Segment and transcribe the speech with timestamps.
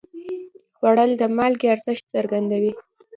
[0.77, 2.73] خوړل د مالګې ارزښت څرګندوي